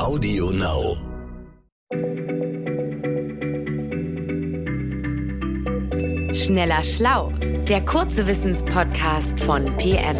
Audio 0.00 0.50
Now. 0.50 0.96
Schneller 6.32 6.82
Schlau, 6.84 7.34
der 7.68 7.84
kurze 7.84 8.26
Wissenspodcast 8.26 9.40
von 9.40 9.66
PM. 9.76 10.16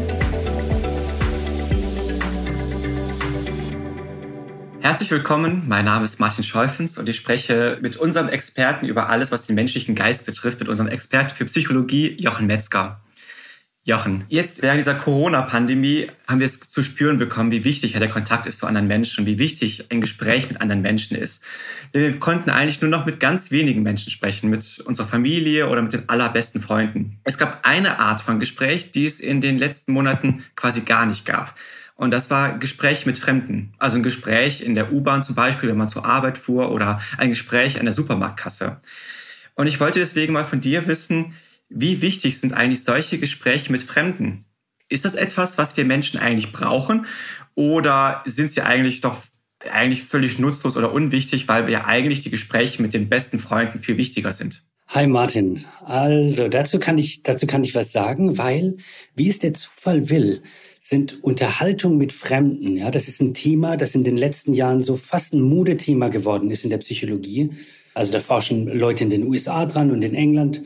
Herzlich 4.80 5.10
willkommen, 5.10 5.62
mein 5.66 5.86
Name 5.86 6.04
ist 6.04 6.20
Martin 6.20 6.44
Scheufens 6.44 6.98
und 6.98 7.08
ich 7.08 7.16
spreche 7.16 7.78
mit 7.80 7.96
unserem 7.96 8.28
Experten 8.28 8.84
über 8.84 9.08
alles, 9.08 9.32
was 9.32 9.46
den 9.46 9.54
menschlichen 9.54 9.94
Geist 9.94 10.26
betrifft, 10.26 10.60
mit 10.60 10.68
unserem 10.68 10.90
Experten 10.90 11.34
für 11.34 11.46
Psychologie, 11.46 12.16
Jochen 12.20 12.46
Metzger. 12.46 13.00
Jochen, 13.82 14.24
jetzt 14.28 14.60
während 14.60 14.78
dieser 14.78 14.94
Corona-Pandemie 14.94 16.08
haben 16.28 16.38
wir 16.38 16.44
es 16.44 16.60
zu 16.60 16.82
spüren 16.82 17.18
bekommen, 17.18 17.50
wie 17.50 17.64
wichtig 17.64 17.92
der 17.94 18.08
Kontakt 18.08 18.46
ist 18.46 18.58
zu 18.58 18.66
anderen 18.66 18.88
Menschen, 18.88 19.24
wie 19.24 19.38
wichtig 19.38 19.90
ein 19.90 20.02
Gespräch 20.02 20.50
mit 20.50 20.60
anderen 20.60 20.82
Menschen 20.82 21.16
ist. 21.16 21.42
Denn 21.94 22.02
wir 22.02 22.20
konnten 22.20 22.50
eigentlich 22.50 22.82
nur 22.82 22.90
noch 22.90 23.06
mit 23.06 23.20
ganz 23.20 23.50
wenigen 23.50 23.82
Menschen 23.82 24.10
sprechen, 24.10 24.50
mit 24.50 24.80
unserer 24.80 25.06
Familie 25.06 25.70
oder 25.70 25.80
mit 25.80 25.94
den 25.94 26.10
allerbesten 26.10 26.60
Freunden. 26.60 27.20
Es 27.24 27.38
gab 27.38 27.66
eine 27.66 28.00
Art 28.00 28.20
von 28.20 28.38
Gespräch, 28.38 28.92
die 28.92 29.06
es 29.06 29.18
in 29.18 29.40
den 29.40 29.56
letzten 29.58 29.92
Monaten 29.94 30.44
quasi 30.56 30.82
gar 30.82 31.06
nicht 31.06 31.24
gab. 31.24 31.54
Und 31.94 32.10
das 32.10 32.28
war 32.28 32.58
Gespräch 32.58 33.06
mit 33.06 33.18
Fremden. 33.18 33.72
Also 33.78 33.96
ein 33.96 34.02
Gespräch 34.02 34.60
in 34.60 34.74
der 34.74 34.92
U-Bahn 34.92 35.22
zum 35.22 35.34
Beispiel, 35.34 35.70
wenn 35.70 35.78
man 35.78 35.88
zur 35.88 36.04
Arbeit 36.04 36.36
fuhr 36.36 36.70
oder 36.70 37.00
ein 37.16 37.30
Gespräch 37.30 37.78
an 37.78 37.86
der 37.86 37.94
Supermarktkasse. 37.94 38.80
Und 39.54 39.66
ich 39.68 39.80
wollte 39.80 40.00
deswegen 40.00 40.34
mal 40.34 40.44
von 40.44 40.60
dir 40.60 40.86
wissen, 40.86 41.34
wie 41.70 42.02
wichtig 42.02 42.38
sind 42.38 42.52
eigentlich 42.52 42.84
solche 42.84 43.18
Gespräche 43.18 43.72
mit 43.72 43.82
Fremden? 43.82 44.44
Ist 44.88 45.04
das 45.04 45.14
etwas, 45.14 45.56
was 45.56 45.76
wir 45.76 45.84
Menschen 45.84 46.18
eigentlich 46.18 46.52
brauchen? 46.52 47.06
Oder 47.54 48.22
sind 48.26 48.50
sie 48.50 48.62
eigentlich 48.62 49.00
doch 49.00 49.22
eigentlich 49.60 50.02
völlig 50.02 50.38
nutzlos 50.38 50.76
oder 50.76 50.92
unwichtig, 50.92 51.46
weil 51.46 51.66
wir 51.66 51.72
ja 51.72 51.84
eigentlich 51.86 52.20
die 52.20 52.30
Gespräche 52.30 52.82
mit 52.82 52.92
den 52.92 53.08
besten 53.08 53.38
Freunden 53.38 53.78
viel 53.78 53.96
wichtiger 53.96 54.32
sind? 54.32 54.64
Hi 54.88 55.06
Martin. 55.06 55.64
Also 55.84 56.48
dazu 56.48 56.80
kann 56.80 56.98
ich, 56.98 57.22
dazu 57.22 57.46
kann 57.46 57.62
ich 57.62 57.76
was 57.76 57.92
sagen, 57.92 58.38
weil, 58.38 58.76
wie 59.14 59.28
es 59.28 59.38
der 59.38 59.54
Zufall 59.54 60.10
will, 60.10 60.42
sind 60.80 61.22
Unterhaltung 61.22 61.96
mit 61.96 62.12
Fremden. 62.12 62.76
Ja, 62.76 62.90
das 62.90 63.06
ist 63.06 63.20
ein 63.20 63.34
Thema, 63.34 63.76
das 63.76 63.94
in 63.94 64.02
den 64.02 64.16
letzten 64.16 64.54
Jahren 64.54 64.80
so 64.80 64.96
fast 64.96 65.32
ein 65.32 65.42
Modethema 65.42 66.08
geworden 66.08 66.50
ist 66.50 66.64
in 66.64 66.70
der 66.70 66.78
Psychologie. 66.78 67.50
Also 67.94 68.12
da 68.12 68.18
forschen 68.18 68.66
Leute 68.66 69.04
in 69.04 69.10
den 69.10 69.28
USA 69.28 69.66
dran 69.66 69.92
und 69.92 70.02
in 70.02 70.14
England. 70.14 70.62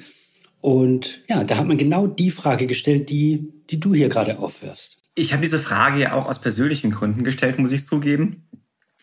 Und 0.64 1.20
ja, 1.28 1.44
da 1.44 1.58
hat 1.58 1.66
man 1.66 1.76
genau 1.76 2.06
die 2.06 2.30
Frage 2.30 2.66
gestellt, 2.66 3.10
die, 3.10 3.52
die 3.68 3.78
du 3.78 3.92
hier 3.92 4.08
gerade 4.08 4.38
aufwirfst. 4.38 4.96
Ich 5.14 5.34
habe 5.34 5.42
diese 5.42 5.58
Frage 5.58 6.00
ja 6.00 6.14
auch 6.14 6.26
aus 6.26 6.40
persönlichen 6.40 6.90
Gründen 6.90 7.22
gestellt, 7.22 7.58
muss 7.58 7.70
ich 7.70 7.84
zugeben. 7.84 8.48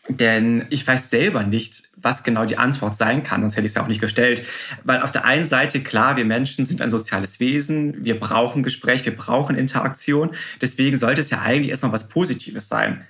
Denn 0.08 0.66
ich 0.70 0.84
weiß 0.84 1.08
selber 1.08 1.44
nicht, 1.44 1.84
was 1.96 2.24
genau 2.24 2.46
die 2.46 2.58
Antwort 2.58 2.96
sein 2.96 3.22
kann, 3.22 3.42
sonst 3.42 3.54
hätte 3.54 3.66
ich 3.66 3.70
es 3.70 3.76
ja 3.76 3.84
auch 3.84 3.86
nicht 3.86 4.00
gestellt. 4.00 4.44
Weil 4.82 5.02
auf 5.02 5.12
der 5.12 5.24
einen 5.24 5.46
Seite, 5.46 5.80
klar, 5.84 6.16
wir 6.16 6.24
Menschen 6.24 6.64
sind 6.64 6.80
ein 6.80 6.90
soziales 6.90 7.38
Wesen, 7.38 8.04
wir 8.04 8.18
brauchen 8.18 8.64
Gespräch, 8.64 9.04
wir 9.04 9.16
brauchen 9.16 9.54
Interaktion. 9.54 10.30
Deswegen 10.60 10.96
sollte 10.96 11.20
es 11.20 11.30
ja 11.30 11.42
eigentlich 11.42 11.70
erstmal 11.70 11.92
was 11.92 12.08
Positives 12.08 12.68
sein. 12.68 13.06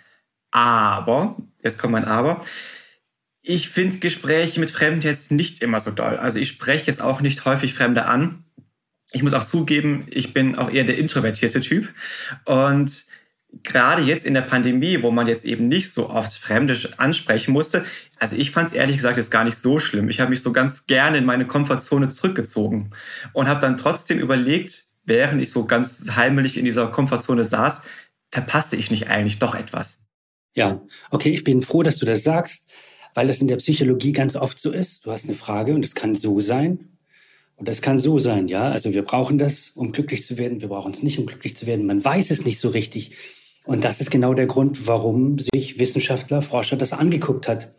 Aber, 0.50 1.39
jetzt 1.62 1.78
kommt 1.78 1.92
mein 1.92 2.05
Aber, 2.05 2.42
ich 3.43 3.69
finde 3.69 3.98
Gespräche 3.98 4.61
mit 4.61 4.71
Fremden 4.71 5.03
jetzt 5.03 5.33
nicht 5.33 5.62
immer 5.62 5.81
so 5.81 5.91
doll. 5.91 6.17
Also 6.17 6.39
ich 6.39 6.48
spreche 6.48 6.87
jetzt 6.87 7.03
auch 7.03 7.21
nicht 7.21 7.45
häufig 7.45 7.75
Fremde 7.75 8.07
an. 8.07 8.45
Ich 9.11 9.23
muss 9.23 9.35
auch 9.35 9.45
zugeben, 9.45 10.07
ich 10.11 10.33
bin 10.33 10.57
auch 10.57 10.71
eher 10.71 10.85
der 10.85 10.97
introvertierte 10.97 11.61
Typ. 11.61 11.93
Und 12.45 13.05
gerade 13.65 14.03
jetzt 14.03 14.25
in 14.25 14.35
der 14.35 14.43
Pandemie, 14.43 15.03
wo 15.03 15.11
man 15.11 15.27
jetzt 15.27 15.45
eben 15.45 15.69
nicht 15.69 15.93
so 15.93 16.09
oft 16.09 16.33
Fremde 16.33 16.79
ansprechen 16.97 17.53
musste, 17.53 17.85
also 18.19 18.37
ich 18.37 18.53
fand 18.53 18.69
es 18.69 18.75
ehrlich 18.75 18.97
gesagt 18.97 19.17
jetzt 19.17 19.33
gar 19.33 19.45
nicht 19.45 19.59
so 19.59 19.81
schlimm. 19.81 20.09
Ich 20.09 20.20
habe 20.20 20.31
mich 20.31 20.41
so 20.41 20.53
ganz 20.53 20.87
gerne 20.87 21.19
in 21.19 21.25
meine 21.25 21.47
Komfortzone 21.47 22.09
zurückgezogen 22.09 22.93
und 23.33 23.48
habe 23.48 23.61
dann 23.61 23.77
trotzdem 23.77 24.20
überlegt, 24.20 24.86
während 25.05 25.42
ich 25.42 25.51
so 25.51 25.67
ganz 25.67 26.13
heimlich 26.14 26.57
in 26.57 26.64
dieser 26.64 26.86
Komfortzone 26.86 27.45
saß, 27.45 27.83
verpasste 28.30 28.77
ich 28.77 28.91
nicht 28.91 29.09
eigentlich 29.09 29.41
doch 29.41 29.57
etwas. 29.57 29.98
Ja, 30.55 30.80
okay, 31.11 31.33
ich 31.33 31.45
bin 31.45 31.61
froh, 31.61 31.83
dass 31.83 31.97
du 31.97 32.07
das 32.07 32.23
sagst 32.23 32.64
weil 33.14 33.27
das 33.27 33.40
in 33.40 33.48
der 33.48 33.56
Psychologie 33.56 34.12
ganz 34.12 34.36
oft 34.36 34.58
so 34.58 34.73
ist. 34.73 35.05
Du 35.06 35.12
hast 35.12 35.24
eine 35.24 35.34
Frage 35.34 35.74
und 35.74 35.84
es 35.84 35.95
kann 35.95 36.14
so 36.14 36.40
sein 36.40 36.92
und 37.56 37.68
das 37.68 37.80
kann 37.80 37.98
so 37.98 38.18
sein, 38.18 38.48
ja. 38.48 38.70
Also 38.70 38.92
wir 38.92 39.02
brauchen 39.02 39.39
das, 39.39 39.70
um 39.74 39.92
glücklich 39.92 40.24
zu 40.24 40.39
werden. 40.39 40.61
Wir 40.61 40.68
brauchen 40.68 40.92
es 40.92 41.02
nicht, 41.02 41.18
um 41.18 41.27
glücklich 41.27 41.56
zu 41.56 41.67
werden. 41.67 41.86
Man 41.86 42.05
weiß 42.05 42.30
es 42.30 42.45
nicht 42.45 42.58
so 42.58 42.70
richtig. 42.70 43.12
Und 43.64 43.84
das 43.84 44.00
ist 44.00 44.11
genau 44.11 44.34
der 44.34 44.46
Grund, 44.46 44.86
warum 44.89 45.39
sich 45.39 45.78
Wissenschaftler, 45.78 46.42
Forscher 46.42 46.77
das 46.77 46.92
angeguckt 46.92 47.46
hat. 47.46 47.73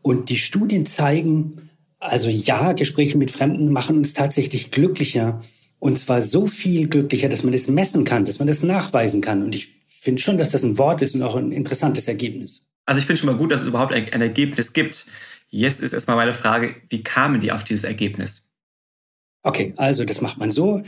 Und 0.00 0.28
die 0.28 0.36
Studien 0.36 0.86
zeigen, 0.86 1.70
also 2.00 2.28
ja, 2.28 2.72
Gespräche 2.72 3.16
mit 3.16 3.30
Fremden 3.30 3.70
machen 3.70 3.96
uns 3.96 4.14
tatsächlich 4.14 4.72
glücklicher. 4.72 5.40
Und 5.78 5.98
zwar 5.98 6.22
so 6.22 6.48
viel 6.48 6.88
glücklicher, 6.88 7.28
dass 7.28 7.44
man 7.44 7.52
das 7.52 7.68
messen 7.68 8.04
kann, 8.04 8.24
dass 8.24 8.40
man 8.40 8.48
das 8.48 8.64
nachweisen 8.64 9.20
kann. 9.20 9.44
Und 9.44 9.54
ich 9.54 9.74
finde 10.00 10.20
schon, 10.20 10.38
dass 10.38 10.50
das 10.50 10.64
ein 10.64 10.78
Wort 10.78 11.02
ist 11.02 11.14
und 11.14 11.22
auch 11.22 11.36
ein 11.36 11.52
interessantes 11.52 12.08
Ergebnis. 12.08 12.64
Also 12.86 12.98
ich 12.98 13.06
finde 13.06 13.20
schon 13.20 13.30
mal 13.30 13.38
gut, 13.38 13.52
dass 13.52 13.62
es 13.62 13.68
überhaupt 13.68 13.92
ein, 13.92 14.12
ein 14.12 14.22
Ergebnis 14.22 14.72
gibt. 14.72 15.06
Jetzt 15.50 15.80
ist 15.80 15.92
erstmal 15.92 16.16
meine 16.16 16.34
Frage, 16.34 16.74
wie 16.88 17.02
kamen 17.02 17.40
die 17.40 17.52
auf 17.52 17.64
dieses 17.64 17.84
Ergebnis? 17.84 18.48
Okay, 19.42 19.74
also 19.76 20.04
das 20.04 20.20
macht 20.20 20.38
man 20.38 20.50
so. 20.50 20.82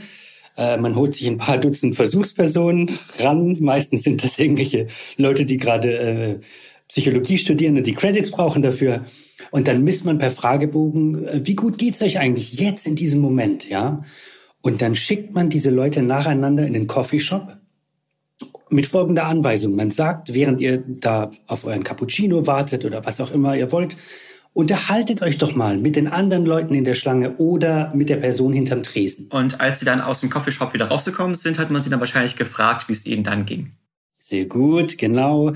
Äh, 0.57 0.77
man 0.77 0.95
holt 0.95 1.13
sich 1.13 1.27
ein 1.27 1.37
paar 1.37 1.57
Dutzend 1.57 1.95
Versuchspersonen 1.95 2.97
ran. 3.19 3.57
Meistens 3.59 4.03
sind 4.03 4.23
das 4.23 4.39
irgendwelche 4.39 4.87
Leute, 5.17 5.45
die 5.45 5.57
gerade 5.57 5.97
äh, 5.97 6.39
Psychologie 6.87 7.37
studieren 7.37 7.77
und 7.77 7.87
die 7.87 7.93
Credits 7.93 8.31
brauchen 8.31 8.61
dafür. 8.61 9.05
Und 9.51 9.67
dann 9.67 9.83
misst 9.83 10.05
man 10.05 10.17
per 10.17 10.31
Fragebogen, 10.31 11.25
äh, 11.25 11.41
wie 11.43 11.55
gut 11.55 11.77
geht's 11.77 12.01
euch 12.01 12.19
eigentlich 12.19 12.59
jetzt 12.59 12.87
in 12.87 12.95
diesem 12.95 13.21
Moment, 13.21 13.67
ja? 13.67 14.03
Und 14.61 14.81
dann 14.81 14.95
schickt 14.95 15.33
man 15.33 15.49
diese 15.49 15.69
Leute 15.69 16.01
nacheinander 16.01 16.65
in 16.65 16.73
den 16.73 16.87
Coffeeshop 16.87 17.57
mit 18.69 18.85
folgender 18.85 19.25
Anweisung. 19.25 19.75
Man 19.75 19.91
sagt, 19.91 20.33
während 20.33 20.61
ihr 20.61 20.83
da 20.87 21.31
auf 21.47 21.65
euren 21.65 21.83
Cappuccino 21.83 22.47
wartet 22.47 22.85
oder 22.85 23.05
was 23.05 23.21
auch 23.21 23.31
immer 23.31 23.55
ihr 23.55 23.71
wollt, 23.71 23.95
unterhaltet 24.53 25.21
euch 25.21 25.37
doch 25.37 25.55
mal 25.55 25.77
mit 25.77 25.95
den 25.95 26.07
anderen 26.07 26.45
Leuten 26.45 26.73
in 26.73 26.85
der 26.85 26.93
Schlange 26.93 27.35
oder 27.35 27.91
mit 27.93 28.09
der 28.09 28.15
Person 28.15 28.53
hinterm 28.53 28.83
Tresen. 28.83 29.27
Und 29.27 29.59
als 29.59 29.79
sie 29.79 29.85
dann 29.85 30.01
aus 30.01 30.21
dem 30.21 30.29
Coffeeshop 30.29 30.73
wieder 30.73 30.85
rausgekommen 30.85 31.35
sind, 31.35 31.59
hat 31.59 31.71
man 31.71 31.81
sie 31.81 31.89
dann 31.89 31.99
wahrscheinlich 31.99 32.37
gefragt, 32.37 32.87
wie 32.87 32.93
es 32.93 33.05
ihnen 33.05 33.23
dann 33.23 33.45
ging. 33.45 33.73
Sehr 34.21 34.45
gut, 34.45 34.97
genau. 34.97 35.53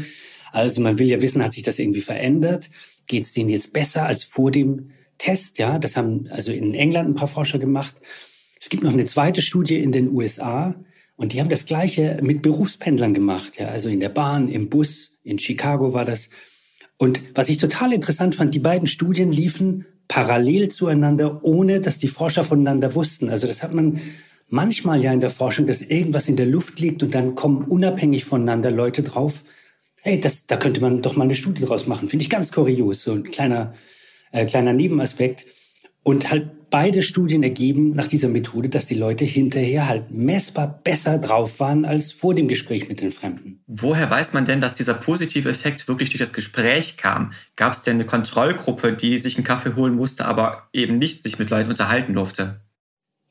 Also 0.51 0.81
man 0.81 0.99
will 0.99 1.07
ja 1.07 1.21
wissen, 1.21 1.43
hat 1.43 1.53
sich 1.53 1.63
das 1.63 1.79
irgendwie 1.79 2.01
verändert? 2.01 2.69
Geht 3.07 3.23
es 3.23 3.31
denen 3.31 3.49
jetzt 3.49 3.73
besser 3.73 4.05
als 4.05 4.23
vor 4.23 4.51
dem 4.51 4.91
Test? 5.17 5.59
Ja, 5.59 5.79
das 5.79 5.95
haben 5.95 6.27
also 6.29 6.51
in 6.51 6.73
England 6.73 7.09
ein 7.09 7.15
paar 7.15 7.27
Forscher 7.27 7.57
gemacht. 7.57 7.95
Es 8.59 8.69
gibt 8.69 8.83
noch 8.83 8.93
eine 8.93 9.05
zweite 9.05 9.41
Studie 9.41 9.77
in 9.77 9.91
den 9.91 10.09
USA. 10.11 10.75
Und 11.19 11.33
die 11.33 11.41
haben 11.41 11.49
das 11.49 11.65
Gleiche 11.65 12.17
mit 12.21 12.41
Berufspendlern 12.41 13.13
gemacht, 13.13 13.59
ja, 13.59 13.67
also 13.67 13.89
in 13.89 13.99
der 13.99 14.07
Bahn, 14.07 14.47
im 14.47 14.69
Bus, 14.69 15.11
in 15.21 15.37
Chicago 15.37 15.91
war 15.93 16.05
das. 16.05 16.29
Und 16.95 17.21
was 17.35 17.49
ich 17.49 17.57
total 17.57 17.91
interessant 17.91 18.35
fand, 18.35 18.55
die 18.55 18.59
beiden 18.59 18.87
Studien 18.87 19.33
liefen 19.33 19.85
parallel 20.07 20.69
zueinander, 20.69 21.43
ohne 21.43 21.81
dass 21.81 21.97
die 21.97 22.07
Forscher 22.07 22.45
voneinander 22.45 22.95
wussten. 22.95 23.29
Also 23.29 23.47
das 23.47 23.61
hat 23.61 23.73
man 23.73 23.99
manchmal 24.47 25.03
ja 25.03 25.11
in 25.11 25.19
der 25.19 25.29
Forschung, 25.29 25.67
dass 25.67 25.81
irgendwas 25.81 26.29
in 26.29 26.37
der 26.37 26.45
Luft 26.45 26.79
liegt 26.79 27.03
und 27.03 27.13
dann 27.13 27.35
kommen 27.35 27.65
unabhängig 27.65 28.23
voneinander 28.23 28.71
Leute 28.71 29.03
drauf. 29.03 29.43
Hey, 30.01 30.21
das, 30.21 30.45
da 30.45 30.55
könnte 30.55 30.79
man 30.79 31.01
doch 31.01 31.17
mal 31.17 31.25
eine 31.25 31.35
Studie 31.35 31.65
draus 31.65 31.85
machen. 31.85 32.07
Finde 32.07 32.23
ich 32.23 32.29
ganz 32.29 32.53
kurios, 32.53 33.03
so 33.03 33.11
ein 33.11 33.23
kleiner, 33.23 33.73
äh, 34.31 34.45
kleiner 34.45 34.71
Nebenaspekt. 34.71 35.45
Und 36.01 36.31
halt 36.31 36.49
beide 36.69 37.01
Studien 37.01 37.43
ergeben 37.43 37.91
nach 37.91 38.07
dieser 38.07 38.29
Methode, 38.29 38.69
dass 38.69 38.85
die 38.85 38.95
Leute 38.95 39.25
hinterher 39.25 39.87
halt 39.87 40.11
messbar 40.11 40.79
besser 40.83 41.17
drauf 41.17 41.59
waren 41.59 41.85
als 41.85 42.11
vor 42.11 42.35
dem 42.35 42.47
Gespräch 42.47 42.89
mit 42.89 43.01
den 43.01 43.11
Fremden. 43.11 43.61
Woher 43.67 44.09
weiß 44.09 44.33
man 44.33 44.45
denn, 44.45 44.61
dass 44.61 44.73
dieser 44.73 44.93
positive 44.93 45.49
Effekt 45.49 45.87
wirklich 45.87 46.09
durch 46.09 46.19
das 46.19 46.33
Gespräch 46.33 46.97
kam? 46.97 47.33
Gab 47.55 47.73
es 47.73 47.81
denn 47.81 47.95
eine 47.95 48.05
Kontrollgruppe, 48.05 48.93
die 48.93 49.17
sich 49.17 49.37
einen 49.37 49.45
Kaffee 49.45 49.75
holen 49.75 49.95
musste, 49.95 50.25
aber 50.25 50.69
eben 50.73 50.97
nicht 50.97 51.23
sich 51.23 51.39
mit 51.39 51.49
Leuten 51.49 51.69
unterhalten 51.69 52.13
durfte? 52.13 52.61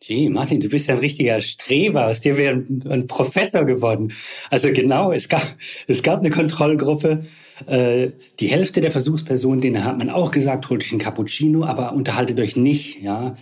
Gee, 0.01 0.29
Martin, 0.29 0.61
du 0.61 0.69
bist 0.69 0.87
ja 0.87 0.95
ein 0.95 1.01
richtiger 1.01 1.41
Streber. 1.41 2.07
Aus 2.07 2.21
dir 2.21 2.37
wäre 2.37 2.55
ein, 2.55 3.07
Professor 3.09 3.65
geworden. 3.65 4.13
Also 4.49 4.73
genau, 4.73 5.11
es 5.11 5.29
gab, 5.29 5.43
es 5.89 6.03
gab 6.03 6.21
eine 6.21 6.31
Kontrollgruppe. 6.31 7.23
Äh, 7.67 8.11
die 8.39 8.47
Hälfte 8.47 8.81
der 8.81 8.93
Versuchspersonen, 8.93 9.61
denen 9.61 9.85
hat 9.85 9.99
man 9.99 10.11
auch 10.11 10.31
gesagt, 10.31 10.71
holt 10.71 10.85
euch 10.85 10.93
einen 10.93 11.01
Cappuccino, 11.01 11.65
aber 11.65 11.95
unterhaltet 11.95 12.39
euch 12.39 12.57
nicht, 12.57 13.03
ja. 13.03 13.37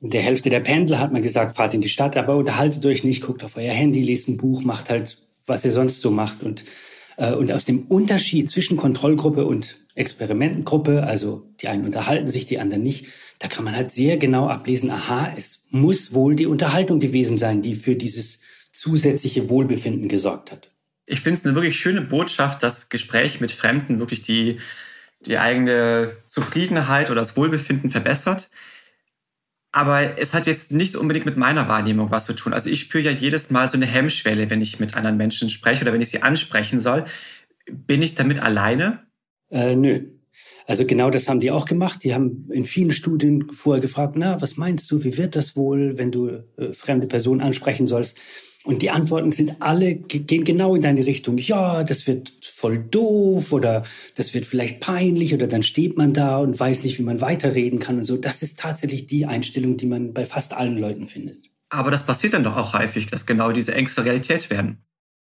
Der 0.00 0.22
Hälfte 0.22 0.48
der 0.48 0.60
Pendler 0.60 1.00
hat 1.00 1.12
man 1.12 1.22
gesagt, 1.22 1.56
fahrt 1.56 1.74
in 1.74 1.80
die 1.80 1.88
Stadt, 1.88 2.16
aber 2.16 2.36
unterhaltet 2.36 2.86
euch 2.86 3.02
nicht, 3.02 3.22
guckt 3.22 3.42
auf 3.42 3.56
euer 3.56 3.72
Handy, 3.72 4.02
lest 4.02 4.28
ein 4.28 4.36
Buch, 4.36 4.62
macht 4.62 4.90
halt, 4.90 5.18
was 5.46 5.64
ihr 5.64 5.72
sonst 5.72 6.02
so 6.02 6.10
macht. 6.10 6.44
Und, 6.44 6.64
und 7.18 7.50
aus 7.50 7.64
dem 7.64 7.86
Unterschied 7.86 8.48
zwischen 8.48 8.76
Kontrollgruppe 8.76 9.44
und 9.44 9.76
Experimentengruppe, 9.96 11.02
also 11.02 11.50
die 11.60 11.66
einen 11.66 11.84
unterhalten 11.84 12.28
sich, 12.28 12.46
die 12.46 12.60
anderen 12.60 12.84
nicht, 12.84 13.06
da 13.40 13.48
kann 13.48 13.64
man 13.64 13.74
halt 13.74 13.90
sehr 13.90 14.16
genau 14.16 14.46
ablesen, 14.48 14.90
aha, 14.90 15.32
es 15.36 15.62
muss 15.70 16.12
wohl 16.12 16.36
die 16.36 16.46
Unterhaltung 16.46 17.00
gewesen 17.00 17.36
sein, 17.36 17.60
die 17.60 17.74
für 17.74 17.96
dieses 17.96 18.38
zusätzliche 18.72 19.50
Wohlbefinden 19.50 20.08
gesorgt 20.08 20.52
hat. 20.52 20.70
Ich 21.06 21.20
finde 21.20 21.40
es 21.40 21.44
eine 21.44 21.54
wirklich 21.56 21.76
schöne 21.76 22.02
Botschaft, 22.02 22.62
dass 22.62 22.88
Gespräch 22.88 23.40
mit 23.40 23.50
Fremden 23.50 23.98
wirklich 23.98 24.22
die, 24.22 24.58
die 25.26 25.38
eigene 25.38 26.12
Zufriedenheit 26.28 27.10
oder 27.10 27.20
das 27.20 27.36
Wohlbefinden 27.36 27.90
verbessert. 27.90 28.50
Aber 29.78 30.18
es 30.18 30.34
hat 30.34 30.48
jetzt 30.48 30.72
nicht 30.72 30.96
unbedingt 30.96 31.24
mit 31.24 31.36
meiner 31.36 31.68
Wahrnehmung 31.68 32.10
was 32.10 32.24
zu 32.24 32.32
tun. 32.32 32.52
Also 32.52 32.68
ich 32.68 32.80
spüre 32.80 33.04
ja 33.04 33.12
jedes 33.12 33.50
Mal 33.50 33.68
so 33.68 33.76
eine 33.76 33.86
Hemmschwelle, 33.86 34.50
wenn 34.50 34.60
ich 34.60 34.80
mit 34.80 34.96
anderen 34.96 35.16
Menschen 35.16 35.50
spreche 35.50 35.82
oder 35.82 35.92
wenn 35.92 36.00
ich 36.00 36.08
sie 36.08 36.20
ansprechen 36.20 36.80
soll. 36.80 37.04
Bin 37.70 38.02
ich 38.02 38.16
damit 38.16 38.40
alleine? 38.40 39.06
Äh, 39.52 39.76
nö. 39.76 40.00
Also 40.66 40.84
genau 40.84 41.10
das 41.10 41.28
haben 41.28 41.38
die 41.38 41.52
auch 41.52 41.64
gemacht. 41.64 42.02
Die 42.02 42.12
haben 42.12 42.48
in 42.50 42.64
vielen 42.64 42.90
Studien 42.90 43.52
vorher 43.52 43.80
gefragt, 43.80 44.16
na, 44.16 44.40
was 44.40 44.56
meinst 44.56 44.90
du, 44.90 45.04
wie 45.04 45.16
wird 45.16 45.36
das 45.36 45.54
wohl, 45.54 45.96
wenn 45.96 46.10
du 46.10 46.44
äh, 46.56 46.72
fremde 46.72 47.06
Personen 47.06 47.40
ansprechen 47.40 47.86
sollst? 47.86 48.18
Und 48.64 48.82
die 48.82 48.90
Antworten 48.90 49.32
sind 49.32 49.56
alle, 49.60 49.94
gehen 49.94 50.44
genau 50.44 50.74
in 50.74 50.82
deine 50.82 51.06
Richtung. 51.06 51.38
Ja, 51.38 51.84
das 51.84 52.06
wird 52.06 52.32
voll 52.42 52.78
doof 52.78 53.52
oder 53.52 53.84
das 54.16 54.34
wird 54.34 54.46
vielleicht 54.46 54.80
peinlich 54.80 55.32
oder 55.32 55.46
dann 55.46 55.62
steht 55.62 55.96
man 55.96 56.12
da 56.12 56.38
und 56.38 56.58
weiß 56.58 56.82
nicht, 56.82 56.98
wie 56.98 57.04
man 57.04 57.20
weiterreden 57.20 57.78
kann 57.78 57.98
und 57.98 58.04
so. 58.04 58.16
Das 58.16 58.42
ist 58.42 58.58
tatsächlich 58.58 59.06
die 59.06 59.26
Einstellung, 59.26 59.76
die 59.76 59.86
man 59.86 60.12
bei 60.12 60.24
fast 60.24 60.52
allen 60.54 60.76
Leuten 60.76 61.06
findet. 61.06 61.48
Aber 61.70 61.90
das 61.90 62.04
passiert 62.04 62.32
dann 62.32 62.44
doch 62.44 62.56
auch 62.56 62.74
häufig, 62.74 63.06
dass 63.06 63.26
genau 63.26 63.52
diese 63.52 63.74
Ängste 63.74 64.04
Realität 64.04 64.50
werden. 64.50 64.84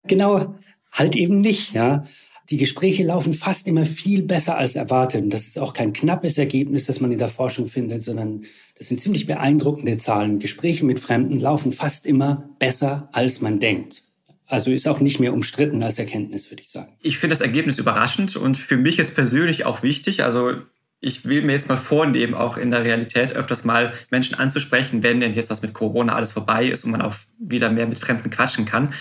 Genau, 0.05 0.55
halt 0.93 1.15
eben 1.15 1.41
nicht, 1.41 1.73
ja. 1.73 2.05
Die 2.51 2.57
Gespräche 2.57 3.05
laufen 3.05 3.33
fast 3.33 3.69
immer 3.69 3.85
viel 3.85 4.23
besser 4.23 4.59
als 4.59 4.75
erwartet. 4.75 5.23
Und 5.23 5.31
das 5.33 5.47
ist 5.47 5.59
auch 5.59 5.73
kein 5.73 5.93
knappes 5.93 6.37
Ergebnis, 6.37 6.87
das 6.87 7.01
man 7.01 7.13
in 7.13 7.19
der 7.19 7.29
Forschung 7.29 7.69
findet, 7.69 8.03
sondern 8.03 8.45
das 8.77 8.89
sind 8.89 9.01
ziemlich 9.01 9.27
beeindruckende 9.27 9.99
Zahlen. 9.99 10.41
Gespräche 10.41 10.85
mit 10.85 10.99
Fremden 10.99 11.39
laufen 11.39 11.73
fast 11.73 12.07
immer 12.07 12.51
besser, 12.59 13.09
als 13.13 13.41
man 13.41 13.61
denkt. 13.61 14.03
Also 14.47 14.73
ist 14.73 14.89
auch 14.89 14.99
nicht 14.99 15.21
mehr 15.21 15.33
umstritten 15.33 15.81
als 15.85 16.01
Erkenntnis, 16.01 16.51
würde 16.51 16.65
ich 16.65 16.71
sagen. 16.71 16.97
Ich 17.01 17.19
finde 17.19 17.35
das 17.35 17.41
Ergebnis 17.41 17.79
überraschend 17.79 18.35
und 18.35 18.59
für 18.59 18.77
mich 18.77 18.99
ist 18.99 19.15
persönlich 19.15 19.65
auch 19.65 19.85
wichtig. 19.85 20.25
Also 20.25 20.55
ich 20.99 21.25
will 21.25 21.43
mir 21.43 21.53
jetzt 21.53 21.69
mal 21.69 21.77
vornehmen, 21.77 22.35
auch 22.35 22.57
in 22.57 22.73
der 22.73 22.83
Realität 22.83 23.33
öfters 23.33 23.65
mal 23.65 23.93
Menschen 24.11 24.35
anzusprechen, 24.35 25.05
wenn 25.05 25.21
denn 25.21 25.35
jetzt 25.35 25.53
das 25.53 25.63
mit 25.63 25.73
Corona 25.73 26.17
alles 26.17 26.33
vorbei 26.33 26.67
ist 26.67 26.85
und 26.85 26.91
man 26.91 27.01
auch 27.01 27.15
wieder 27.39 27.71
mehr 27.71 27.87
mit 27.87 28.01
Fremden 28.01 28.31
quatschen 28.31 28.65
kann. 28.65 28.93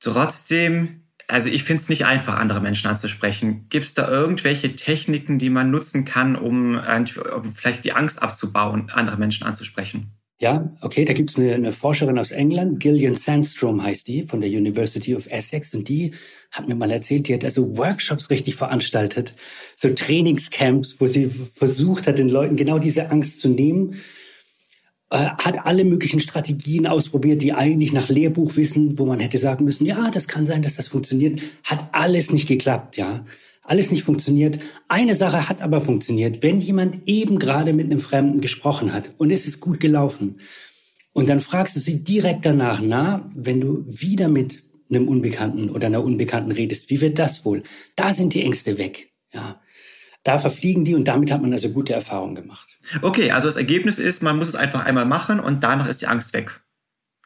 Trotzdem 0.00 1.01
also 1.32 1.48
ich 1.48 1.64
finde 1.64 1.80
es 1.80 1.88
nicht 1.88 2.04
einfach, 2.04 2.38
andere 2.38 2.60
Menschen 2.60 2.88
anzusprechen. 2.88 3.66
Gibt 3.70 3.86
es 3.86 3.94
da 3.94 4.08
irgendwelche 4.08 4.76
Techniken, 4.76 5.38
die 5.38 5.48
man 5.48 5.70
nutzen 5.70 6.04
kann, 6.04 6.36
um, 6.36 6.78
um 6.78 7.52
vielleicht 7.52 7.86
die 7.86 7.92
Angst 7.92 8.22
abzubauen, 8.22 8.90
andere 8.92 9.16
Menschen 9.16 9.46
anzusprechen? 9.46 10.12
Ja, 10.40 10.76
okay, 10.80 11.04
da 11.04 11.12
gibt 11.12 11.30
es 11.30 11.36
eine, 11.36 11.54
eine, 11.54 11.72
Forscherin 11.72 12.18
aus 12.18 12.32
England, 12.32 12.80
Gillian 12.80 13.14
Sandstrom 13.14 13.82
heißt 13.82 14.08
die, 14.08 14.24
von 14.24 14.40
der 14.40 14.50
University 14.50 15.14
of 15.14 15.26
Essex. 15.30 15.72
Und 15.72 15.88
die 15.88 16.12
hat 16.50 16.68
mir 16.68 16.74
mal 16.74 16.90
erzählt, 16.90 17.28
die 17.28 17.34
hat 17.34 17.44
also 17.44 17.76
Workshops 17.78 18.28
richtig 18.28 18.56
veranstaltet, 18.56 19.34
so 19.76 19.88
Trainingscamps, 19.88 21.00
wo 21.00 21.06
sie 21.06 21.28
versucht 21.28 22.08
hat, 22.08 22.18
den 22.18 22.28
Leuten 22.28 22.56
genau 22.56 22.78
diese 22.78 23.10
Angst 23.10 23.40
zu 23.40 23.48
nehmen 23.48 23.94
hat 25.12 25.66
alle 25.66 25.84
möglichen 25.84 26.20
Strategien 26.20 26.86
ausprobiert, 26.86 27.42
die 27.42 27.52
eigentlich 27.52 27.92
nach 27.92 28.08
Lehrbuch 28.08 28.56
wissen, 28.56 28.98
wo 28.98 29.04
man 29.04 29.20
hätte 29.20 29.38
sagen 29.38 29.64
müssen, 29.64 29.84
ja, 29.84 30.10
das 30.10 30.26
kann 30.26 30.46
sein, 30.46 30.62
dass 30.62 30.76
das 30.76 30.88
funktioniert. 30.88 31.40
Hat 31.64 31.90
alles 31.92 32.32
nicht 32.32 32.48
geklappt, 32.48 32.96
ja. 32.96 33.24
Alles 33.62 33.90
nicht 33.90 34.02
funktioniert. 34.02 34.58
Eine 34.88 35.14
Sache 35.14 35.48
hat 35.48 35.62
aber 35.62 35.80
funktioniert. 35.80 36.42
Wenn 36.42 36.60
jemand 36.60 37.06
eben 37.06 37.38
gerade 37.38 37.72
mit 37.72 37.86
einem 37.86 38.00
Fremden 38.00 38.40
gesprochen 38.40 38.92
hat 38.92 39.14
und 39.18 39.30
es 39.30 39.46
ist 39.46 39.60
gut 39.60 39.80
gelaufen 39.80 40.40
und 41.12 41.28
dann 41.28 41.40
fragst 41.40 41.76
du 41.76 41.80
sie 41.80 42.02
direkt 42.02 42.44
danach, 42.44 42.80
na, 42.82 43.30
wenn 43.34 43.60
du 43.60 43.84
wieder 43.86 44.28
mit 44.28 44.62
einem 44.90 45.08
Unbekannten 45.08 45.70
oder 45.70 45.86
einer 45.86 46.02
Unbekannten 46.02 46.52
redest, 46.52 46.90
wie 46.90 47.00
wird 47.00 47.18
das 47.18 47.44
wohl? 47.44 47.62
Da 47.96 48.12
sind 48.12 48.34
die 48.34 48.42
Ängste 48.42 48.78
weg, 48.78 49.12
ja. 49.32 49.60
Da 50.24 50.38
verfliegen 50.38 50.84
die 50.84 50.94
und 50.94 51.08
damit 51.08 51.32
hat 51.32 51.42
man 51.42 51.52
also 51.52 51.70
gute 51.70 51.92
Erfahrungen 51.92 52.34
gemacht. 52.34 52.68
Okay, 53.02 53.32
also 53.32 53.48
das 53.48 53.56
Ergebnis 53.56 53.98
ist, 53.98 54.22
man 54.22 54.36
muss 54.36 54.48
es 54.48 54.54
einfach 54.54 54.84
einmal 54.84 55.04
machen 55.04 55.40
und 55.40 55.64
danach 55.64 55.88
ist 55.88 56.00
die 56.00 56.06
Angst 56.06 56.32
weg. 56.32 56.60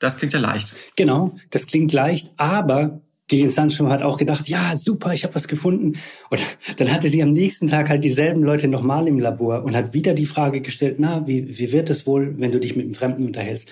Das 0.01 0.17
klingt 0.17 0.33
ja 0.33 0.41
leicht. 0.41 0.75
Genau, 0.97 1.37
das 1.51 1.67
klingt 1.67 1.93
leicht, 1.93 2.33
aber 2.37 3.01
Gillian 3.29 3.51
Sancho 3.51 3.89
hat 3.89 4.03
auch 4.03 4.19
gedacht, 4.19 4.49
ja, 4.49 4.77
super, 4.77 5.13
ich 5.13 5.25
habe 5.25 5.35
was 5.35 5.49
gefunden. 5.49 5.95
Und 6.31 6.41
dann 6.77 6.93
hatte 6.93 7.09
sie 7.09 7.23
am 7.23 7.33
nächsten 7.33 7.67
Tag 7.67 7.89
halt 7.89 8.05
dieselben 8.05 8.43
Leute 8.43 8.69
nochmal 8.69 9.09
im 9.09 9.19
Labor 9.19 9.65
und 9.65 9.75
hat 9.75 9.95
wieder 9.95 10.15
die 10.15 10.27
Frage 10.27 10.61
gestellt, 10.61 10.97
na, 10.99 11.27
wie, 11.27 11.59
wie 11.59 11.73
wird 11.73 11.91
es 11.91 12.07
wohl, 12.07 12.35
wenn 12.39 12.53
du 12.53 12.61
dich 12.61 12.77
mit 12.77 12.85
einem 12.85 12.95
Fremden 12.95 13.27
unterhältst? 13.27 13.69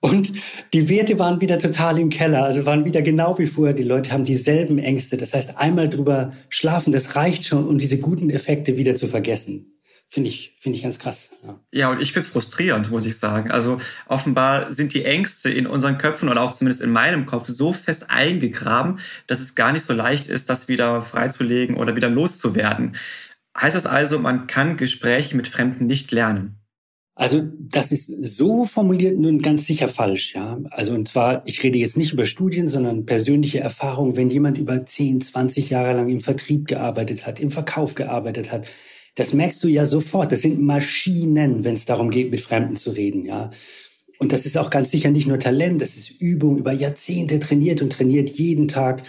Und 0.00 0.32
die 0.72 0.88
Werte 0.88 1.18
waren 1.18 1.40
wieder 1.40 1.58
total 1.58 1.98
im 1.98 2.08
Keller, 2.08 2.44
also 2.44 2.64
waren 2.66 2.84
wieder 2.84 3.02
genau 3.02 3.36
wie 3.38 3.46
vorher. 3.46 3.74
Die 3.74 3.82
Leute 3.82 4.12
haben 4.12 4.24
dieselben 4.24 4.78
Ängste. 4.78 5.16
Das 5.16 5.34
heißt, 5.34 5.56
einmal 5.58 5.88
drüber 5.88 6.32
schlafen, 6.48 6.92
das 6.92 7.16
reicht 7.16 7.44
schon, 7.44 7.66
um 7.66 7.78
diese 7.78 7.98
guten 7.98 8.30
Effekte 8.30 8.76
wieder 8.76 8.94
zu 8.94 9.08
vergessen. 9.08 9.78
Finde 10.10 10.30
ich, 10.30 10.54
finde 10.58 10.76
ich 10.76 10.84
ganz 10.84 10.98
krass. 10.98 11.30
Ja, 11.44 11.60
ja 11.70 11.90
und 11.90 12.00
ich 12.00 12.12
finde 12.12 12.26
es 12.26 12.32
frustrierend, 12.32 12.90
muss 12.90 13.04
ich 13.04 13.18
sagen. 13.18 13.50
Also 13.50 13.78
offenbar 14.06 14.72
sind 14.72 14.94
die 14.94 15.04
Ängste 15.04 15.50
in 15.50 15.66
unseren 15.66 15.98
Köpfen 15.98 16.30
oder 16.30 16.42
auch 16.42 16.52
zumindest 16.52 16.80
in 16.80 16.90
meinem 16.90 17.26
Kopf 17.26 17.48
so 17.48 17.74
fest 17.74 18.06
eingegraben, 18.08 19.00
dass 19.26 19.40
es 19.40 19.54
gar 19.54 19.72
nicht 19.72 19.84
so 19.84 19.92
leicht 19.92 20.26
ist, 20.26 20.48
das 20.48 20.68
wieder 20.68 21.02
freizulegen 21.02 21.76
oder 21.76 21.94
wieder 21.94 22.08
loszuwerden. 22.08 22.96
Heißt 23.60 23.74
das 23.74 23.84
also, 23.84 24.18
man 24.18 24.46
kann 24.46 24.76
Gespräche 24.78 25.36
mit 25.36 25.48
Fremden 25.48 25.86
nicht 25.86 26.10
lernen? 26.10 26.60
Also 27.18 27.42
das 27.58 27.90
ist 27.90 28.12
so 28.22 28.64
formuliert 28.64 29.18
nun 29.18 29.40
ganz 29.40 29.66
sicher 29.66 29.88
falsch, 29.88 30.36
ja. 30.36 30.60
Also 30.70 30.94
und 30.94 31.08
zwar, 31.08 31.42
ich 31.46 31.60
rede 31.64 31.76
jetzt 31.76 31.96
nicht 31.96 32.12
über 32.12 32.24
Studien, 32.24 32.68
sondern 32.68 33.06
persönliche 33.06 33.58
Erfahrung, 33.58 34.14
wenn 34.14 34.30
jemand 34.30 34.56
über 34.56 34.86
10, 34.86 35.20
20 35.20 35.68
Jahre 35.70 35.94
lang 35.94 36.10
im 36.10 36.20
Vertrieb 36.20 36.68
gearbeitet 36.68 37.26
hat, 37.26 37.40
im 37.40 37.50
Verkauf 37.50 37.96
gearbeitet 37.96 38.52
hat, 38.52 38.68
das 39.16 39.32
merkst 39.32 39.64
du 39.64 39.66
ja 39.66 39.84
sofort. 39.84 40.30
Das 40.30 40.42
sind 40.42 40.60
Maschinen, 40.60 41.64
wenn 41.64 41.74
es 41.74 41.86
darum 41.86 42.10
geht, 42.10 42.30
mit 42.30 42.40
Fremden 42.40 42.76
zu 42.76 42.92
reden, 42.92 43.26
ja. 43.26 43.50
Und 44.20 44.32
das 44.32 44.46
ist 44.46 44.56
auch 44.56 44.70
ganz 44.70 44.92
sicher 44.92 45.10
nicht 45.10 45.26
nur 45.26 45.40
Talent, 45.40 45.82
das 45.82 45.96
ist 45.96 46.20
Übung 46.20 46.56
über 46.56 46.72
Jahrzehnte 46.72 47.40
trainiert 47.40 47.82
und 47.82 47.92
trainiert 47.92 48.30
jeden 48.30 48.68
Tag. 48.68 49.02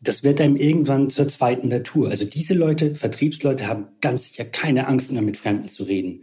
Das 0.00 0.22
wird 0.22 0.40
einem 0.40 0.54
irgendwann 0.54 1.10
zur 1.10 1.26
zweiten 1.26 1.66
Natur. 1.66 2.10
Also 2.10 2.26
diese 2.26 2.54
Leute, 2.54 2.94
Vertriebsleute, 2.94 3.66
haben 3.66 3.88
ganz 4.00 4.26
sicher 4.28 4.44
keine 4.44 4.86
Angst 4.86 5.10
mehr, 5.10 5.22
mit 5.22 5.36
Fremden 5.36 5.66
zu 5.66 5.82
reden. 5.82 6.22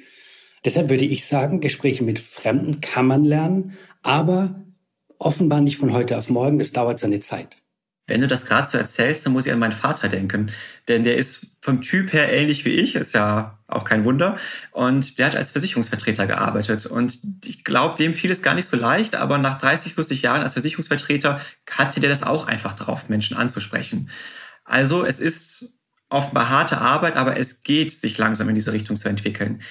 Deshalb 0.66 0.90
würde 0.90 1.06
ich 1.06 1.26
sagen, 1.26 1.60
Gespräche 1.60 2.04
mit 2.04 2.20
Fremden 2.20 2.82
kann 2.82 3.08
man 3.08 3.26
lernen, 3.26 3.78
aber 4.02 4.64
offenbar 5.20 5.62
nicht 5.62 5.78
von 5.78 5.94
heute 5.94 6.18
auf 6.18 6.30
morgen. 6.30 6.60
Das 6.60 6.72
dauert 6.72 7.00
seine 7.00 7.20
Zeit. 7.20 7.58
Wenn 8.06 8.20
du 8.20 8.28
das 8.28 8.46
gerade 8.46 8.68
so 8.68 8.78
erzählst, 8.78 9.26
dann 9.26 9.32
muss 9.32 9.46
ich 9.46 9.54
an 9.54 9.60
meinen 9.60 9.72
Vater 9.72 10.10
denken. 10.10 10.52
Denn 10.90 11.06
der 11.06 11.16
ist 11.16 11.48
vom 11.62 11.82
Typ 11.82 12.12
her 12.12 12.34
ähnlich 12.34 12.66
wie 12.66 12.72
ich, 12.72 12.96
ist 12.96 13.14
ja 13.14 13.60
auch 13.68 13.86
kein 13.86 14.04
Wunder. 14.04 14.38
Und 14.72 15.20
der 15.20 15.28
hat 15.28 15.36
als 15.38 15.52
Versicherungsvertreter 15.52 16.28
gearbeitet. 16.28 16.86
Und 16.86 17.18
ich 17.46 17.64
glaube, 17.64 17.96
dem 17.98 18.14
fiel 18.14 18.30
es 18.30 18.42
gar 18.42 18.56
nicht 18.56 18.68
so 18.68 18.76
leicht, 18.76 19.16
aber 19.16 19.38
nach 19.38 19.58
30, 19.58 19.96
40 19.96 20.22
Jahren 20.22 20.42
als 20.42 20.54
Versicherungsvertreter 20.54 21.40
hatte 21.70 22.02
der 22.02 22.10
das 22.10 22.24
auch 22.24 22.46
einfach 22.46 22.76
drauf, 22.76 23.08
Menschen 23.08 23.38
anzusprechen. 23.38 24.10
Also 24.66 25.06
es 25.06 25.20
ist 25.20 25.78
offenbar 26.10 26.50
harte 26.50 26.80
Arbeit, 26.80 27.16
aber 27.16 27.38
es 27.38 27.64
geht, 27.64 27.94
sich 27.94 28.18
langsam 28.18 28.50
in 28.50 28.56
diese 28.56 28.74
Richtung 28.74 28.98
zu 28.98 29.08
entwickeln. 29.08 29.62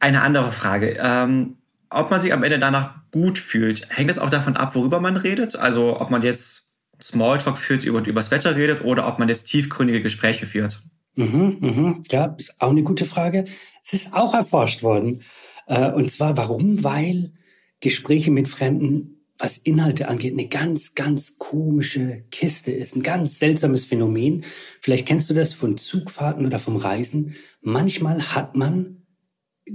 Eine 0.00 0.22
andere 0.22 0.50
Frage. 0.50 0.98
Ähm, 1.00 1.58
ob 1.90 2.10
man 2.10 2.20
sich 2.20 2.32
am 2.32 2.42
Ende 2.42 2.58
danach 2.58 2.94
gut 3.12 3.38
fühlt, 3.38 3.86
hängt 3.90 4.10
es 4.10 4.18
auch 4.18 4.30
davon 4.30 4.56
ab, 4.56 4.74
worüber 4.74 5.00
man 5.00 5.16
redet? 5.16 5.56
Also 5.56 6.00
ob 6.00 6.10
man 6.10 6.22
jetzt 6.22 6.74
Smalltalk 7.02 7.58
führt 7.58 7.86
und 7.86 8.06
übers 8.06 8.30
Wetter 8.30 8.56
redet 8.56 8.84
oder 8.84 9.06
ob 9.06 9.18
man 9.18 9.28
jetzt 9.28 9.44
tiefgründige 9.44 10.00
Gespräche 10.00 10.46
führt? 10.46 10.82
Mhm, 11.16 11.56
mhm. 11.60 12.02
Ja, 12.10 12.34
ist 12.38 12.54
auch 12.60 12.70
eine 12.70 12.82
gute 12.82 13.04
Frage. 13.04 13.44
Es 13.84 13.92
ist 13.92 14.12
auch 14.12 14.34
erforscht 14.34 14.82
worden. 14.82 15.22
Äh, 15.66 15.90
und 15.90 16.10
zwar 16.10 16.36
warum? 16.36 16.82
Weil 16.84 17.32
Gespräche 17.80 18.30
mit 18.30 18.48
Fremden, 18.48 19.24
was 19.38 19.58
Inhalte 19.58 20.08
angeht, 20.08 20.34
eine 20.34 20.48
ganz, 20.48 20.94
ganz 20.94 21.38
komische 21.38 22.24
Kiste 22.30 22.72
ist. 22.72 22.94
Ein 22.94 23.02
ganz 23.02 23.38
seltsames 23.38 23.84
Phänomen. 23.84 24.44
Vielleicht 24.80 25.06
kennst 25.08 25.28
du 25.30 25.34
das 25.34 25.54
von 25.54 25.76
Zugfahrten 25.76 26.46
oder 26.46 26.58
vom 26.58 26.76
Reisen. 26.76 27.34
Manchmal 27.62 28.34
hat 28.34 28.54
man 28.54 28.99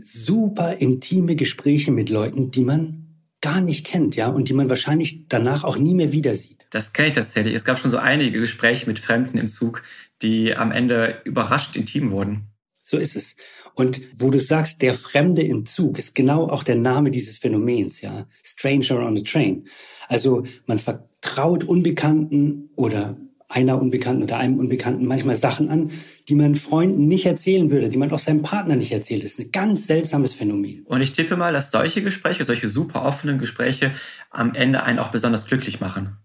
super 0.01 0.77
intime 0.77 1.35
Gespräche 1.35 1.91
mit 1.91 2.09
Leuten, 2.09 2.51
die 2.51 2.61
man 2.61 3.05
gar 3.41 3.61
nicht 3.61 3.85
kennt, 3.85 4.15
ja, 4.15 4.27
und 4.27 4.49
die 4.49 4.53
man 4.53 4.69
wahrscheinlich 4.69 5.27
danach 5.27 5.63
auch 5.63 5.77
nie 5.77 5.93
mehr 5.93 6.11
wieder 6.11 6.33
sieht. 6.33 6.65
Das 6.71 6.93
kenne 6.93 7.09
ich 7.09 7.13
tatsächlich. 7.13 7.53
Es 7.53 7.63
gab 7.65 7.77
schon 7.77 7.91
so 7.91 7.97
einige 7.97 8.39
Gespräche 8.39 8.87
mit 8.87 8.99
Fremden 8.99 9.37
im 9.37 9.47
Zug, 9.47 9.83
die 10.21 10.55
am 10.55 10.71
Ende 10.71 11.21
überrascht 11.25 11.75
intim 11.75 12.11
wurden. 12.11 12.47
So 12.81 12.97
ist 12.97 13.15
es. 13.15 13.35
Und 13.73 14.01
wo 14.13 14.29
du 14.29 14.39
sagst, 14.39 14.81
der 14.81 14.93
Fremde 14.93 15.41
im 15.41 15.65
Zug 15.65 15.97
ist 15.97 16.15
genau 16.15 16.47
auch 16.47 16.63
der 16.63 16.75
Name 16.75 17.11
dieses 17.11 17.37
Phänomens, 17.37 18.01
ja. 18.01 18.27
Stranger 18.43 18.99
on 19.05 19.15
the 19.15 19.23
Train. 19.23 19.65
Also 20.07 20.43
man 20.65 20.77
vertraut 20.77 21.63
Unbekannten 21.63 22.69
oder 22.75 23.17
einer 23.47 23.79
Unbekannten 23.79 24.23
oder 24.23 24.37
einem 24.37 24.57
Unbekannten 24.57 25.05
manchmal 25.05 25.35
Sachen 25.35 25.69
an, 25.69 25.91
die 26.27 26.35
man 26.35 26.55
Freunden 26.55 27.07
nicht 27.07 27.25
erzählen 27.25 27.69
würde, 27.69 27.89
die 27.89 27.97
man 27.97 28.11
auch 28.11 28.19
seinem 28.19 28.41
Partner 28.41 28.75
nicht 28.75 28.91
erzählt. 28.91 29.23
Das 29.23 29.31
ist 29.31 29.39
ein 29.39 29.51
ganz 29.51 29.87
seltsames 29.87 30.33
Phänomen. 30.33 30.83
Und 30.85 31.01
ich 31.01 31.13
tippe 31.13 31.37
mal, 31.37 31.53
dass 31.53 31.71
solche 31.71 32.01
Gespräche, 32.01 32.43
solche 32.43 32.67
super 32.67 33.03
offenen 33.03 33.37
Gespräche 33.37 33.91
am 34.31 34.55
Ende 34.55 34.83
einen 34.83 34.99
auch 34.99 35.11
besonders 35.11 35.45
glücklich 35.45 35.79
machen. 35.79 36.17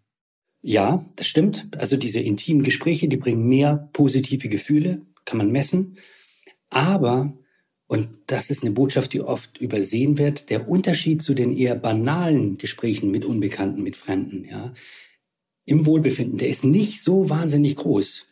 Ja, 0.62 1.04
das 1.16 1.26
stimmt. 1.26 1.68
Also 1.76 1.96
diese 1.96 2.20
intimen 2.20 2.62
Gespräche, 2.62 3.08
die 3.08 3.16
bringen 3.16 3.48
mehr 3.48 3.88
positive 3.92 4.48
Gefühle, 4.48 5.00
kann 5.24 5.38
man 5.38 5.50
messen. 5.50 5.96
Aber, 6.68 7.32
und 7.86 8.08
das 8.26 8.50
ist 8.50 8.62
eine 8.62 8.72
Botschaft, 8.72 9.12
die 9.12 9.20
oft 9.20 9.58
übersehen 9.58 10.18
wird, 10.18 10.50
der 10.50 10.68
Unterschied 10.68 11.22
zu 11.22 11.34
den 11.34 11.56
eher 11.56 11.74
banalen 11.74 12.58
Gesprächen 12.58 13.10
mit 13.10 13.24
Unbekannten, 13.24 13.82
mit 13.82 13.96
Fremden, 13.96 14.44
ja, 14.44 14.72
im 15.70 15.86
Wohlbefinden, 15.86 16.38
der 16.38 16.48
ist 16.48 16.64
nicht 16.64 17.02
so 17.02 17.30
wahnsinnig 17.30 17.76
groß. 17.76 18.26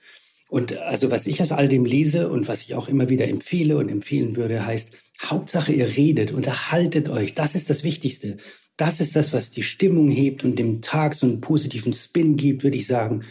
Und 0.49 0.77
also 0.79 1.11
was 1.11 1.27
ich 1.27 1.41
aus 1.41 1.53
all 1.53 1.69
dem 1.69 1.85
lese 1.85 2.29
und 2.29 2.49
was 2.49 2.63
ich 2.63 2.75
auch 2.75 2.89
immer 2.89 3.09
wieder 3.09 3.29
empfehle 3.29 3.77
und 3.77 3.89
empfehlen 3.89 4.35
würde, 4.35 4.67
heißt, 4.67 4.91
Hauptsache 5.25 5.73
ihr 5.73 5.97
redet, 5.97 6.33
unterhaltet 6.33 7.09
euch. 7.09 7.35
Das 7.35 7.55
ist 7.55 7.71
das 7.71 7.85
Wichtigste. 7.85 8.39
Das 8.77 9.01
ist 9.01 9.15
das, 9.15 9.33
was 9.33 9.51
die 9.51 9.63
Stimmung 9.63 10.11
hebt 10.11 10.45
und 10.45 10.59
dem 10.59 10.81
Tag 10.81 11.15
so 11.15 11.27
einen 11.27 11.41
positiven 11.41 11.93
Spin 11.93 12.37
gibt, 12.37 12.65
würde 12.65 12.79
ich 12.79 12.87
sagen. 12.87 13.25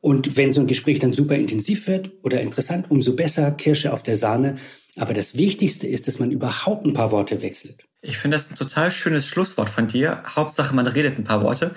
Und 0.00 0.36
wenn 0.36 0.52
so 0.52 0.60
ein 0.60 0.66
Gespräch 0.66 0.98
dann 0.98 1.12
super 1.12 1.36
intensiv 1.36 1.86
wird 1.86 2.12
oder 2.22 2.40
interessant, 2.40 2.90
umso 2.90 3.14
besser, 3.14 3.50
Kirsche 3.52 3.92
auf 3.92 4.02
der 4.02 4.16
Sahne. 4.16 4.56
Aber 4.96 5.14
das 5.14 5.36
Wichtigste 5.36 5.86
ist, 5.86 6.08
dass 6.08 6.18
man 6.18 6.30
überhaupt 6.30 6.86
ein 6.86 6.94
paar 6.94 7.10
Worte 7.10 7.42
wechselt. 7.42 7.86
Ich 8.02 8.18
finde 8.18 8.36
das 8.36 8.50
ein 8.50 8.56
total 8.56 8.90
schönes 8.90 9.26
Schlusswort 9.26 9.68
von 9.68 9.88
dir. 9.88 10.22
Hauptsache, 10.26 10.74
man 10.74 10.86
redet 10.86 11.18
ein 11.18 11.24
paar 11.24 11.42
Worte. 11.42 11.74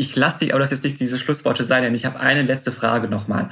Ich 0.00 0.16
lasse 0.16 0.40
dich 0.40 0.52
aber 0.52 0.60
das 0.60 0.70
jetzt 0.70 0.84
nicht 0.84 0.98
diese 0.98 1.18
Schlussworte 1.18 1.62
sein, 1.62 1.82
denn 1.82 1.94
ich 1.94 2.04
habe 2.04 2.20
eine 2.20 2.42
letzte 2.42 2.72
Frage 2.72 3.08
nochmal 3.08 3.50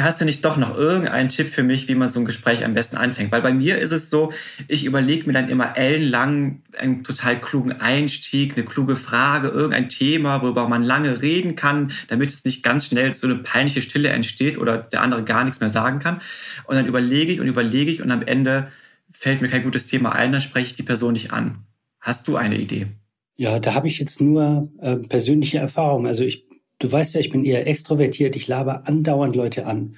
hast 0.00 0.20
du 0.20 0.24
nicht 0.24 0.44
doch 0.44 0.56
noch 0.56 0.76
irgendeinen 0.76 1.28
Tipp 1.28 1.48
für 1.48 1.62
mich, 1.62 1.86
wie 1.88 1.94
man 1.94 2.08
so 2.08 2.20
ein 2.20 2.24
Gespräch 2.24 2.64
am 2.64 2.72
besten 2.72 2.96
anfängt? 2.96 3.30
Weil 3.30 3.42
bei 3.42 3.52
mir 3.52 3.78
ist 3.78 3.92
es 3.92 4.08
so, 4.08 4.32
ich 4.68 4.86
überlege 4.86 5.26
mir 5.26 5.34
dann 5.34 5.50
immer 5.50 5.76
ellenlang 5.76 6.62
einen 6.78 7.04
total 7.04 7.38
klugen 7.38 7.72
Einstieg, 7.72 8.56
eine 8.56 8.64
kluge 8.64 8.96
Frage, 8.96 9.48
irgendein 9.48 9.90
Thema, 9.90 10.40
worüber 10.40 10.66
man 10.68 10.82
lange 10.82 11.20
reden 11.20 11.56
kann, 11.56 11.92
damit 12.08 12.30
es 12.30 12.44
nicht 12.44 12.62
ganz 12.62 12.86
schnell 12.86 13.12
so 13.12 13.26
eine 13.26 13.36
peinliche 13.36 13.82
Stille 13.82 14.08
entsteht 14.08 14.56
oder 14.56 14.78
der 14.78 15.02
andere 15.02 15.24
gar 15.24 15.44
nichts 15.44 15.60
mehr 15.60 15.68
sagen 15.68 15.98
kann. 15.98 16.20
Und 16.64 16.76
dann 16.76 16.86
überlege 16.86 17.32
ich 17.32 17.40
und 17.40 17.48
überlege 17.48 17.90
ich 17.90 18.00
und 18.00 18.10
am 18.10 18.22
Ende 18.22 18.68
fällt 19.10 19.42
mir 19.42 19.48
kein 19.48 19.62
gutes 19.62 19.88
Thema 19.88 20.12
ein, 20.12 20.32
dann 20.32 20.40
spreche 20.40 20.68
ich 20.68 20.74
die 20.74 20.82
Person 20.82 21.12
nicht 21.12 21.32
an. 21.32 21.66
Hast 22.00 22.28
du 22.28 22.36
eine 22.36 22.58
Idee? 22.58 22.88
Ja, 23.36 23.58
da 23.58 23.74
habe 23.74 23.86
ich 23.86 23.98
jetzt 23.98 24.20
nur 24.20 24.70
äh, 24.78 24.96
persönliche 24.96 25.58
Erfahrung. 25.58 26.06
Also 26.06 26.24
ich 26.24 26.46
Du 26.82 26.90
weißt 26.90 27.14
ja, 27.14 27.20
ich 27.20 27.30
bin 27.30 27.44
eher 27.44 27.64
extrovertiert, 27.68 28.34
ich 28.34 28.48
laber 28.48 28.88
andauernd 28.88 29.36
Leute 29.36 29.66
an 29.66 29.94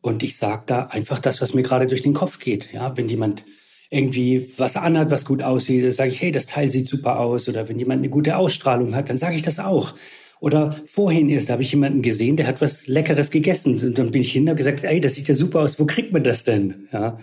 und 0.00 0.24
ich 0.24 0.36
sage 0.36 0.64
da 0.66 0.86
einfach 0.86 1.20
das, 1.20 1.40
was 1.40 1.54
mir 1.54 1.62
gerade 1.62 1.86
durch 1.86 2.02
den 2.02 2.14
Kopf 2.14 2.40
geht. 2.40 2.72
Ja, 2.72 2.96
wenn 2.96 3.08
jemand 3.08 3.44
irgendwie 3.90 4.44
was 4.58 4.74
anhat, 4.74 5.12
was 5.12 5.24
gut 5.24 5.40
aussieht, 5.40 5.84
dann 5.84 5.92
sage 5.92 6.10
ich, 6.10 6.20
hey, 6.20 6.32
das 6.32 6.46
Teil 6.46 6.72
sieht 6.72 6.88
super 6.88 7.20
aus. 7.20 7.48
Oder 7.48 7.68
wenn 7.68 7.78
jemand 7.78 8.00
eine 8.00 8.08
gute 8.08 8.36
Ausstrahlung 8.36 8.96
hat, 8.96 9.08
dann 9.08 9.18
sage 9.18 9.36
ich 9.36 9.42
das 9.42 9.60
auch. 9.60 9.94
Oder 10.40 10.72
vorhin 10.84 11.28
erst 11.28 11.48
habe 11.48 11.62
ich 11.62 11.70
jemanden 11.70 12.02
gesehen, 12.02 12.34
der 12.34 12.48
hat 12.48 12.60
was 12.60 12.88
Leckeres 12.88 13.30
gegessen. 13.30 13.78
Und 13.80 13.96
dann 13.96 14.10
bin 14.10 14.22
ich 14.22 14.32
hin 14.32 14.42
und 14.42 14.48
habe 14.48 14.58
gesagt, 14.58 14.82
ey, 14.82 15.00
das 15.00 15.14
sieht 15.14 15.28
ja 15.28 15.34
super 15.34 15.60
aus, 15.60 15.78
wo 15.78 15.86
kriegt 15.86 16.12
man 16.12 16.24
das 16.24 16.42
denn? 16.42 16.88
Ja. 16.92 17.20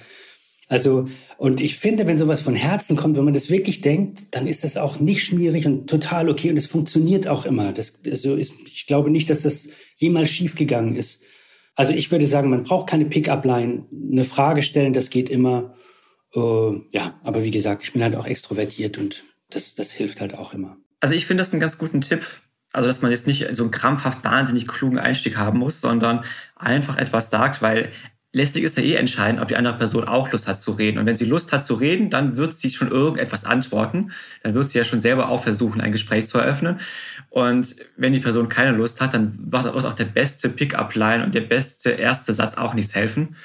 Also, 0.74 1.08
und 1.38 1.62
ich 1.62 1.78
finde, 1.78 2.08
wenn 2.08 2.18
sowas 2.18 2.42
von 2.42 2.56
Herzen 2.56 2.96
kommt, 2.96 3.16
wenn 3.16 3.26
man 3.26 3.36
das 3.36 3.52
wirklich 3.52 3.82
denkt, 3.82 4.24
dann 4.32 4.48
ist 4.48 4.64
das 4.64 4.76
auch 4.76 5.00
nicht 5.00 5.24
schmierig 5.24 5.68
und 5.68 5.88
total 5.88 6.32
okay 6.32 6.50
und 6.50 6.58
es 6.58 6.66
funktioniert 6.66 7.28
auch 7.28 7.46
immer. 7.46 7.74
Das, 7.74 7.94
also 8.10 8.34
ist, 8.34 8.56
ich 8.66 8.88
glaube 8.88 9.12
nicht, 9.12 9.30
dass 9.30 9.44
das 9.44 9.68
jemals 9.98 10.32
schiefgegangen 10.32 10.96
ist. 10.96 11.22
Also 11.76 11.94
ich 11.94 12.10
würde 12.10 12.26
sagen, 12.26 12.50
man 12.50 12.64
braucht 12.64 12.90
keine 12.90 13.06
Pick-up-Line, 13.06 13.86
eine 14.12 14.24
Frage 14.24 14.64
stellen, 14.64 14.94
das 14.94 15.12
geht 15.12 15.30
immer. 15.30 15.76
Äh, 16.34 16.40
ja, 16.90 17.20
aber 17.24 17.44
wie 17.44 17.52
gesagt, 17.52 17.84
ich 17.84 17.94
bin 17.94 18.02
halt 18.02 18.16
auch 18.16 18.26
extrovertiert 18.26 18.98
und 18.98 19.24
das, 19.52 19.76
das 19.76 19.92
hilft 19.92 20.22
halt 20.22 20.34
auch 20.34 20.56
immer. 20.56 20.78
Also 21.02 21.14
ich 21.14 21.28
finde 21.28 21.42
das 21.42 21.54
einen 21.54 21.62
ganz 21.62 21.78
guten 21.78 22.02
Tipp. 22.02 22.26
Also, 22.72 22.88
dass 22.88 23.04
man 23.04 23.12
jetzt 23.12 23.28
nicht 23.28 23.46
so 23.52 23.62
einen 23.62 23.72
krampfhaft 23.72 24.24
wahnsinnig 24.24 24.68
klugen 24.68 24.98
Einstieg 24.98 25.38
haben 25.38 25.60
muss, 25.60 25.80
sondern 25.80 26.26
einfach 26.56 26.98
etwas 26.98 27.30
sagt, 27.30 27.62
weil 27.62 27.92
Letztlich 28.36 28.64
ist 28.64 28.78
ja 28.78 28.84
eh 28.84 28.96
entscheidend, 28.96 29.40
ob 29.40 29.48
die 29.48 29.56
andere 29.56 29.78
Person 29.78 30.06
auch 30.08 30.32
Lust 30.32 30.48
hat 30.48 30.58
zu 30.58 30.72
reden. 30.72 30.98
Und 30.98 31.06
wenn 31.06 31.16
sie 31.16 31.26
Lust 31.26 31.52
hat 31.52 31.64
zu 31.64 31.76
reden, 31.76 32.10
dann 32.10 32.36
wird 32.36 32.56
sie 32.56 32.72
schon 32.72 32.90
irgendetwas 32.90 33.46
antworten. 33.46 34.12
Dann 34.42 34.56
wird 34.56 34.68
sie 34.68 34.80
ja 34.80 34.84
schon 34.84 35.00
selber 35.00 35.30
auch 35.30 35.44
versuchen, 35.44 35.82
ein 35.82 35.92
Gespräch 35.92 36.26
zu 36.26 36.40
eröffnen. 36.40 36.80
Und 37.30 37.76
wenn 37.96 38.12
die 38.12 38.20
Person 38.20 38.50
keine 38.50 38.76
Lust 38.76 39.02
hat, 39.02 39.14
dann 39.14 39.38
wird 39.52 39.68
auch 39.68 39.94
der 39.94 40.06
beste 40.06 40.50
Pick-up-Line 40.50 41.24
und 41.24 41.36
der 41.36 41.42
beste 41.42 41.92
erste 41.92 42.34
Satz 42.34 42.56
auch 42.56 42.74
nichts 42.74 42.96
helfen. 42.96 43.36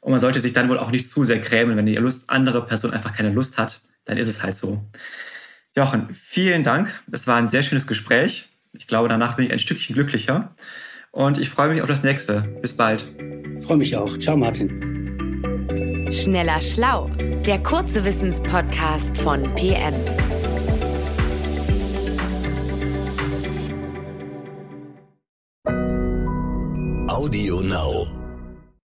Und 0.00 0.12
man 0.12 0.20
sollte 0.20 0.40
sich 0.40 0.54
dann 0.54 0.70
wohl 0.70 0.78
auch 0.78 0.90
nicht 0.90 1.10
zu 1.10 1.24
sehr 1.24 1.38
grämen. 1.38 1.76
Wenn 1.76 1.84
die 1.84 1.96
Lust, 1.96 2.30
andere 2.30 2.64
Person 2.64 2.94
einfach 2.94 3.14
keine 3.14 3.30
Lust 3.30 3.58
hat, 3.58 3.82
dann 4.06 4.16
ist 4.16 4.28
es 4.28 4.42
halt 4.42 4.54
so. 4.54 4.88
Jochen, 5.76 6.08
vielen 6.14 6.64
Dank. 6.64 6.88
Das 7.06 7.26
war 7.26 7.36
ein 7.36 7.48
sehr 7.48 7.62
schönes 7.62 7.86
Gespräch. 7.86 8.48
Ich 8.72 8.86
glaube, 8.86 9.10
danach 9.10 9.36
bin 9.36 9.44
ich 9.44 9.52
ein 9.52 9.58
Stückchen 9.58 9.94
glücklicher. 9.94 10.54
Und 11.10 11.36
ich 11.36 11.50
freue 11.50 11.68
mich 11.68 11.82
auf 11.82 11.88
das 11.88 12.02
nächste. 12.02 12.40
Bis 12.62 12.74
bald. 12.74 13.06
Freue 13.60 13.78
mich 13.78 13.96
auch. 13.96 14.18
Ciao, 14.18 14.36
Martin. 14.36 14.68
Schneller 16.10 16.60
Schlau, 16.60 17.08
der 17.46 17.62
kurze 17.62 18.04
Wissenspodcast 18.04 19.16
von 19.18 19.42
PM. 19.54 19.94